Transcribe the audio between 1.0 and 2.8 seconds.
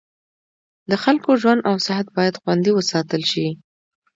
خلکو ژوند او صحت باید خوندي